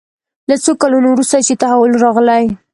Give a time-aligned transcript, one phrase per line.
[0.49, 2.43] له څو کلونو وروسته چې تحول راغلی.